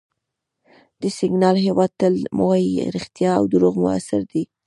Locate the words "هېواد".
1.65-1.91